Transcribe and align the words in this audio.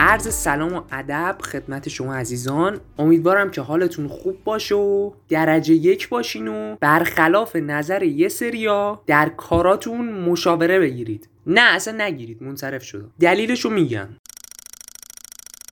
عرض 0.00 0.28
سلام 0.28 0.74
و 0.74 0.82
ادب 0.92 1.36
خدمت 1.40 1.88
شما 1.88 2.14
عزیزان. 2.14 2.80
امیدوارم 2.98 3.50
که 3.50 3.60
حالتون 3.60 4.08
خوب 4.08 4.44
باشه 4.44 4.74
و 4.74 5.10
درجه 5.28 5.74
یک 5.74 6.08
باشین 6.08 6.48
و 6.48 6.76
برخلاف 6.80 7.56
نظر 7.56 8.02
یه 8.02 8.28
سریا 8.28 9.02
در 9.06 9.28
کاراتون 9.28 10.12
مشاوره 10.12 10.78
بگیرید. 10.80 11.28
نه 11.46 11.60
اصلا 11.60 12.04
نگیرید 12.04 12.42
منصرف 12.42 12.82
شد 12.82 13.10
دلیلشو 13.20 13.70
میگم. 13.70 14.08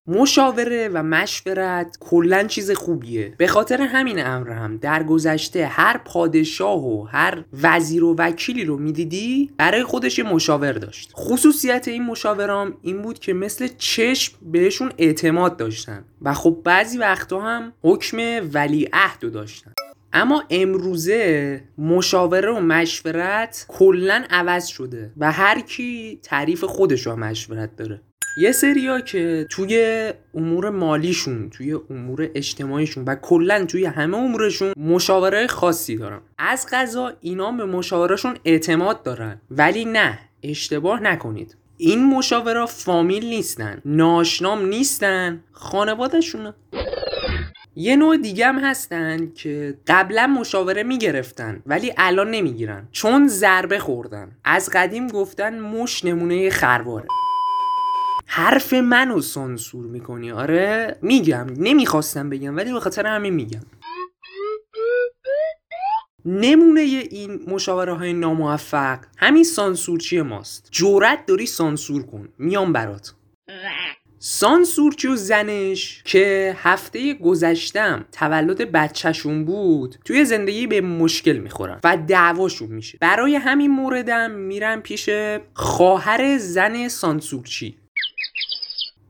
مشاوره 0.09 0.88
و 0.93 1.02
مشورت 1.02 1.96
کلا 2.00 2.45
چیز 2.45 2.70
خوبیه. 2.70 3.34
به 3.39 3.46
خاطر 3.46 3.82
همین 3.82 4.27
امر 4.27 4.50
هم 4.50 4.77
در 4.77 5.02
گذشته 5.02 5.66
هر 5.66 5.98
پادشاه 5.98 6.84
و 6.84 7.04
هر 7.04 7.45
وزیر 7.62 8.04
و 8.04 8.14
وکیلی 8.18 8.64
رو 8.64 8.79
می‌دیدی 8.79 9.50
برای 9.57 9.82
خودش 9.82 10.18
مشاور 10.18 10.72
داشت. 10.72 11.13
خصوصیت 11.16 11.89
این 11.89 12.03
مشاورام 12.03 12.77
این 12.82 13.03
بود 13.03 13.18
که 13.18 13.32
مثل 13.32 13.68
چشم 13.79 14.36
بهشون 14.43 14.93
اعتماد 14.99 15.57
داشتن 15.57 16.04
و 16.22 16.35
خب 16.35 16.61
بعضی 16.64 16.99
وقتا 16.99 17.41
هم 17.41 17.72
حکم 17.82 18.18
ولی 18.52 18.88
عهد 18.93 19.32
داشتن. 19.32 19.72
اما 20.13 20.44
امروزه 20.50 21.61
مشاوره 21.79 22.50
و 22.50 22.61
مشورت 22.61 23.66
کلا 23.68 24.25
عوض 24.30 24.66
شده 24.66 25.13
و 25.16 25.32
هر 25.32 25.61
کی 25.61 26.21
تعریف 26.22 26.64
خودش 26.64 27.07
رو 27.07 27.16
مشورت 27.16 27.77
داره. 27.77 28.00
یه 28.39 28.53
سریا 28.53 29.00
که 29.00 29.46
توی 29.50 30.13
امور 30.35 30.71
مالیشون 30.71 31.50
توی 31.50 31.72
امور 31.90 32.28
اجتماعیشون 32.34 33.05
و 33.05 33.14
کلا 33.14 33.64
توی 33.64 33.84
همه 33.84 34.17
امورشون 34.17 34.72
مشاوره 34.77 35.47
خاصی 35.47 35.97
دارن. 35.97 36.20
از 36.39 36.67
غذا 36.72 37.12
اینا 37.20 37.53
به 37.53 37.64
مشاورهشون 37.64 38.36
اعتماد 38.44 39.03
دارن. 39.03 39.41
ولی 39.50 39.84
نه 39.84 40.19
اشتباه 40.42 41.03
نکنید. 41.03 41.56
این 41.77 42.06
مشاوره 42.06 42.66
فامیل 42.66 43.25
نیستن 43.25 43.80
ناشنام 43.84 44.66
نیستن 44.66 45.41
خانوادهشونه. 45.53 46.55
یه 47.77 47.97
نوع 47.97 48.16
دیگه 48.16 48.47
هم 48.47 48.58
هستن 48.58 49.32
که 49.34 49.75
قبلا 49.86 50.27
مشاوره 50.27 50.82
می‌گرفتن 50.82 51.62
ولی 51.66 51.92
الان 51.97 52.30
نمی‌گیرن. 52.30 52.88
چون 52.92 53.28
ضربه 53.28 53.78
خوردن. 53.78 54.30
از 54.44 54.70
قدیم 54.72 55.06
گفتن 55.06 55.58
مش 55.60 56.05
نمونه 56.05 56.50
خرواره. 56.50 57.06
حرف 58.36 58.72
منو 58.72 59.20
سانسور 59.20 59.86
می‌کنی 59.86 60.32
آره؟ 60.32 60.98
میگم 61.02 61.46
نمی‌خواستم 61.56 62.30
بگم 62.30 62.56
ولی 62.56 62.72
به 62.72 62.80
خاطر 62.80 63.06
همین 63.06 63.34
میگم. 63.34 63.60
نمونه 66.24 66.80
این 66.80 67.40
مشاوره 67.48 67.92
های 67.92 68.12
ناموفق 68.12 68.98
همین 69.18 69.44
سانسورچی 69.44 70.20
ماست. 70.20 70.68
جورت 70.70 71.26
داری 71.26 71.46
سانسور 71.46 72.02
کن. 72.02 72.28
میام 72.38 72.72
برات. 72.72 73.14
سانسورچی 74.18 75.08
و 75.08 75.16
زنش 75.16 76.02
که 76.04 76.56
هفته 76.58 77.14
گذشتم 77.14 78.04
تولد 78.12 78.72
بچهشون 78.72 79.44
بود 79.44 79.96
توی 80.04 80.24
زندگی 80.24 80.66
به 80.66 80.80
مشکل 80.80 81.36
می‌خورن 81.36 81.80
و 81.84 81.96
دعواشون 82.08 82.68
میشه. 82.68 82.98
برای 83.00 83.34
همین 83.36 83.70
موردم 83.70 84.30
میرم 84.30 84.80
پیش 84.80 85.10
خواهر 85.54 86.38
زن 86.38 86.88
سانسورچی. 86.88 87.85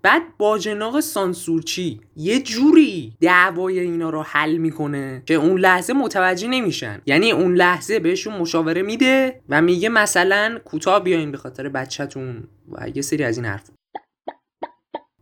بعد 0.07 0.23
باجناق 0.39 1.01
سانسورچی 1.01 2.01
یه 2.17 2.43
جوری 2.43 3.13
دعوای 3.21 3.79
اینا 3.81 4.11
رو 4.11 4.23
حل 4.23 4.57
می‌کنه 4.57 5.23
که 5.27 5.35
اون 5.35 5.59
لحظه 5.59 5.93
متوجه 5.93 6.49
نمیشن. 6.49 7.03
یعنی 7.07 7.33
اون 7.33 7.55
لحظه 7.55 7.99
بهشون 7.99 8.39
مشاوره 8.39 8.83
میده 8.83 9.41
و 9.49 9.63
میگه 9.63 9.89
مثلا 9.89 10.59
کوتاه 10.65 11.05
بیاین 11.05 11.31
به 11.31 11.39
خاطر 11.39 11.69
بچهتون 11.69 12.45
و 12.73 12.89
یه 12.95 13.03
سری 13.03 13.25
از 13.25 13.37
این 13.37 13.47
حرف 13.47 13.71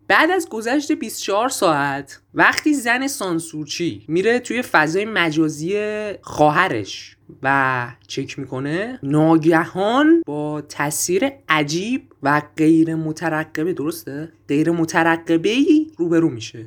بعد 0.09 0.31
از 0.31 0.49
گذشت 0.49 0.93
24 0.93 1.49
ساعت 1.49 2.21
وقتی 2.35 2.75
زن 2.75 3.07
سانسورچی 3.07 4.05
میره 4.09 4.39
توی 4.39 4.63
فضای 4.63 5.05
مجازی 5.05 5.75
خواهرش 6.23 7.17
و 7.43 7.87
چک 8.07 8.39
می‌کنه 8.39 8.99
ناگهان 9.03 10.23
با 10.27 10.61
تاثیر 10.61 11.31
عجیب 11.49 12.13
و 12.23 12.43
غیر 12.57 12.95
مترقبه 12.95 13.73
درسته؟ 13.73 14.33
غیر 14.49 14.71
مترقبه 14.71 15.49
ای 15.49 15.91
روبرو 15.99 16.29
میشه. 16.29 16.67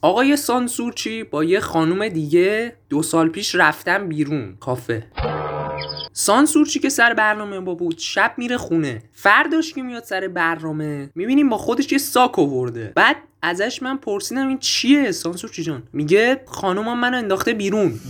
آقای 0.00 0.36
سانسورچی 0.36 1.24
با 1.24 1.44
یه 1.44 1.60
خانوم 1.60 2.08
دیگه 2.08 2.76
دو 2.88 3.02
سال 3.02 3.28
پیش 3.28 3.54
رفتن 3.54 4.08
بیرون 4.08 4.56
کافه. 4.60 5.06
سانسورچی 6.22 6.78
که 6.78 6.88
سر 6.88 7.14
برنامه 7.14 7.60
با 7.60 7.74
بود 7.74 7.98
شب 7.98 8.34
میره 8.36 8.56
خونه. 8.56 9.02
فرداش 9.12 9.72
که 9.72 9.82
میاد 9.82 10.04
سر 10.04 10.28
برنامه 10.28 11.10
می‌بینیم 11.14 11.48
با 11.48 11.56
خودش 11.56 11.92
یه 11.92 11.98
ساک 11.98 12.38
آورده. 12.38 12.92
بعد 12.94 13.16
ازش 13.42 13.82
من 13.82 13.96
پرسیدم 13.96 14.48
این 14.48 14.58
چیه؟ 14.58 15.12
سانسورچی 15.12 15.62
جان. 15.62 15.82
میگه 15.92 16.40
خانومم 16.46 16.98
منو 17.00 17.16
انداخته 17.16 17.52
بیرون. 17.52 18.00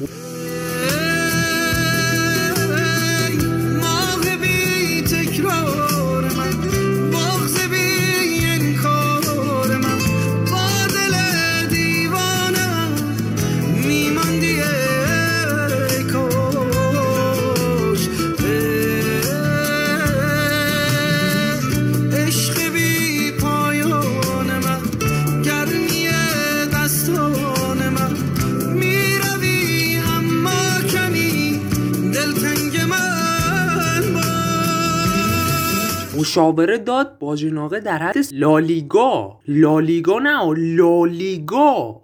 مشاوره 36.22 36.78
داد 36.78 37.18
باجناقه 37.18 37.80
در 37.80 37.98
حد 37.98 38.16
لالیگا. 38.32 39.40
لالیگا 39.48 40.18
نه 40.18 40.54
لالیگا. 40.56 42.00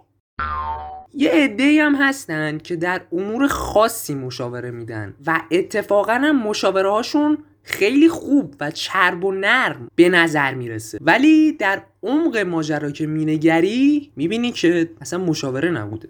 یه 1.13 1.31
عده 1.31 1.83
هم 1.83 1.95
هستن 1.95 2.57
که 2.57 2.75
در 2.75 3.01
امور 3.13 3.47
خاصی 3.47 4.13
مشاوره 4.13 4.71
میدن 4.71 5.13
و 5.27 5.41
اتفاقا 5.51 6.13
هم 6.13 6.43
مشاوره 6.43 6.91
هاشون 6.91 7.37
خیلی 7.63 8.09
خوب 8.09 8.55
و 8.59 8.71
چرب 8.71 9.25
و 9.25 9.31
نرم 9.31 9.87
به 9.95 10.09
نظر 10.09 10.53
می‌رسه. 10.53 10.99
ولی 11.01 11.51
در 11.51 11.81
عمق 12.03 12.37
ماجرا 12.37 12.91
که 12.91 13.07
مینگری 13.07 14.11
می‌بینی 14.15 14.51
که 14.51 14.89
اصلا 15.01 15.19
مشاوره 15.19 15.71
نبوده. 15.71 16.09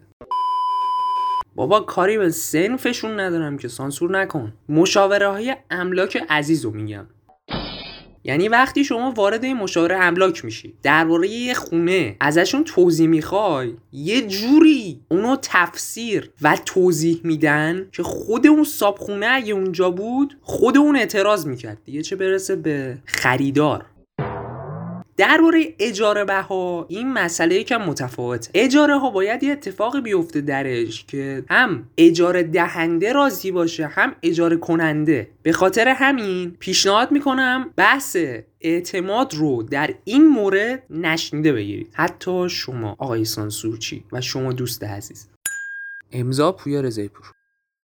بابا 1.55 1.79
کاری 1.79 2.17
به 2.17 2.29
سنفشون 2.29 3.19
ندارم 3.19 3.57
که 3.57 3.67
سانسور 3.67 4.11
نکن. 4.11 4.53
مشاوره 4.69 5.27
های 5.27 5.55
املاک 5.71 6.23
عزیز 6.29 6.65
رو 6.65 6.71
میگم. 6.71 7.05
یعنی 8.29 8.47
وقتی 8.47 8.83
شما 8.83 9.11
وارد 9.11 9.43
این 9.43 9.57
مشاوره 9.57 9.95
املاک 9.95 10.45
میشی 10.45 10.73
درباره 10.83 11.27
یه 11.27 11.53
خونه 11.53 12.15
ازشون 12.19 12.63
توضیح 12.63 13.07
می‌خوای 13.07 13.73
یه 13.93 14.27
جوری 14.27 15.01
اونو 15.11 15.37
تفسیر 15.41 16.31
و 16.41 16.57
توضیح 16.65 17.21
میدن 17.23 17.87
که 17.91 18.03
خود 18.03 18.47
اون 18.47 18.65
خونه 18.97 19.27
اگه 19.29 19.53
اونجا 19.53 19.91
بود 19.91 20.37
خود 20.41 20.77
اون 20.77 20.95
اعتراض 20.95 21.47
می‌کرد. 21.47 21.77
دیگه 21.85 22.01
چه 22.01 22.15
برسه 22.15 22.55
به 22.55 22.97
خریدار. 23.05 23.85
درباره 25.19 25.75
اجاره 25.79 26.25
بها 26.25 26.85
این 26.89 27.13
مسئله 27.13 27.55
یکم 27.55 27.77
متفاوت 27.77 28.49
اجاره 28.53 28.97
ها 28.97 29.09
باید 29.09 29.43
یه 29.43 29.51
اتفاقی 29.51 30.01
بیفته 30.01 30.41
درش 30.41 31.05
که 31.05 31.43
هم 31.49 31.89
اجاره 31.97 32.43
دهنده 32.43 33.13
راضی 33.13 33.51
باشه 33.51 33.87
هم 33.87 34.15
اجاره 34.23 34.57
کننده. 34.57 35.29
به 35.43 35.51
خاطر 35.51 35.87
همین 35.87 36.51
پیشنهاد 36.59 37.11
می‌کنم 37.11 37.69
بحث 37.75 38.17
اعتماد 38.61 39.33
رو 39.33 39.63
در 39.63 39.93
این 40.05 40.27
مورد 40.27 40.83
نشنیده 40.89 41.53
بگیرید. 41.53 41.89
حتی 41.93 42.49
شما 42.49 42.95
آقای 42.99 43.25
سانسورچی 43.25 44.03
و 44.11 44.21
شما 44.21 44.53
دوست 44.53 44.83
عزیز. 44.83 45.27
امضا 46.11 46.51
پویا 46.51 46.81
رضایپور 46.81 47.38